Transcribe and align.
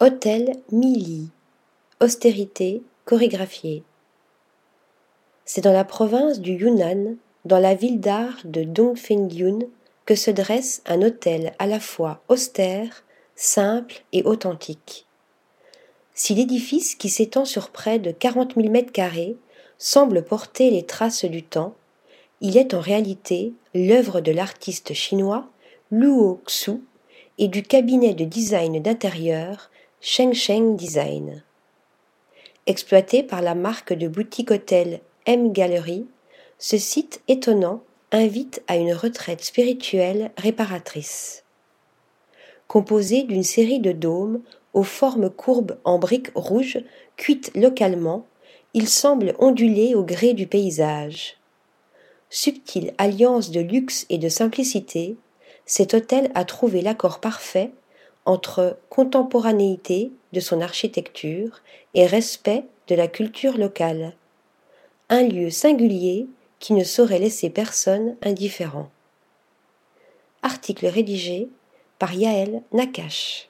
Hôtel 0.00 0.52
Mili. 0.70 1.28
Austérité 2.00 2.82
chorégraphiée. 3.04 3.82
C'est 5.44 5.62
dans 5.62 5.72
la 5.72 5.82
province 5.82 6.38
du 6.38 6.52
Yunnan, 6.52 7.16
dans 7.44 7.58
la 7.58 7.74
ville 7.74 7.98
d'art 7.98 8.38
de 8.44 8.62
Dongfengyun, 8.62 9.58
que 10.06 10.14
se 10.14 10.30
dresse 10.30 10.82
un 10.86 11.02
hôtel 11.02 11.52
à 11.58 11.66
la 11.66 11.80
fois 11.80 12.22
austère, 12.28 13.02
simple 13.34 14.04
et 14.12 14.22
authentique. 14.22 15.04
Si 16.14 16.32
l'édifice, 16.32 16.94
qui 16.94 17.08
s'étend 17.08 17.44
sur 17.44 17.70
près 17.70 17.98
de 17.98 18.12
quarante 18.12 18.54
mille 18.54 18.70
mètres 18.70 18.92
carrés, 18.92 19.36
semble 19.78 20.22
porter 20.22 20.70
les 20.70 20.84
traces 20.84 21.24
du 21.24 21.42
temps, 21.42 21.74
il 22.40 22.56
est 22.56 22.72
en 22.72 22.80
réalité 22.80 23.52
l'œuvre 23.74 24.20
de 24.20 24.30
l'artiste 24.30 24.94
chinois 24.94 25.48
Luo 25.90 26.40
Xu 26.46 26.84
et 27.38 27.48
du 27.48 27.64
cabinet 27.64 28.14
de 28.14 28.24
design 28.24 28.80
d'intérieur 28.80 29.72
Sheng 30.00 30.76
Design. 30.76 31.42
Exploité 32.66 33.24
par 33.24 33.42
la 33.42 33.56
marque 33.56 33.92
de 33.92 34.06
boutique 34.06 34.52
hôtel 34.52 35.00
M 35.26 35.52
Gallery, 35.52 36.06
ce 36.56 36.78
site 36.78 37.20
étonnant 37.26 37.82
invite 38.12 38.62
à 38.68 38.76
une 38.76 38.92
retraite 38.92 39.42
spirituelle 39.42 40.30
réparatrice. 40.36 41.42
Composé 42.68 43.24
d'une 43.24 43.42
série 43.42 43.80
de 43.80 43.90
dômes 43.90 44.40
aux 44.72 44.84
formes 44.84 45.30
courbes 45.30 45.78
en 45.82 45.98
briques 45.98 46.30
rouges 46.36 46.78
cuites 47.16 47.50
localement, 47.56 48.24
il 48.74 48.88
semble 48.88 49.34
onduler 49.40 49.96
au 49.96 50.04
gré 50.04 50.32
du 50.32 50.46
paysage. 50.46 51.38
Subtile 52.30 52.94
alliance 52.98 53.50
de 53.50 53.60
luxe 53.60 54.06
et 54.10 54.18
de 54.18 54.28
simplicité, 54.28 55.16
cet 55.66 55.92
hôtel 55.92 56.30
a 56.36 56.44
trouvé 56.44 56.82
l'accord 56.82 57.18
parfait 57.18 57.72
entre 58.28 58.76
contemporanéité 58.90 60.12
de 60.34 60.40
son 60.40 60.60
architecture 60.60 61.62
et 61.94 62.04
respect 62.04 62.66
de 62.86 62.94
la 62.94 63.08
culture 63.08 63.56
locale. 63.56 64.12
Un 65.08 65.22
lieu 65.22 65.48
singulier 65.48 66.26
qui 66.58 66.74
ne 66.74 66.84
saurait 66.84 67.20
laisser 67.20 67.48
personne 67.48 68.16
indifférent. 68.22 68.90
Article 70.42 70.88
rédigé 70.88 71.48
par 71.98 72.12
Yaël 72.12 72.62
Nakache. 72.74 73.47